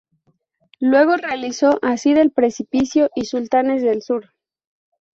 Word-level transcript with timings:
Luego 0.79 1.15
realizó 1.15 1.77
"Así 1.83 2.15
del 2.15 2.31
precipicio" 2.31 3.11
y 3.13 3.25
"Sultanes 3.25 3.83
del 3.83 4.01
sur". 4.01 4.31